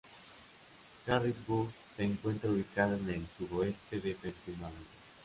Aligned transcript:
Harrisburg 1.05 1.71
se 1.95 2.03
encuentra 2.05 2.49
ubicada 2.49 2.97
en 2.97 3.07
el 3.07 3.27
sudoeste 3.37 3.99
de 3.99 4.15
Pensilvania. 4.15 4.75